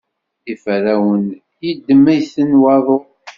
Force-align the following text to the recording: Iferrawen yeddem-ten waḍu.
Iferrawen 0.53 1.23
yeddem-ten 1.65 2.49
waḍu. 2.61 2.99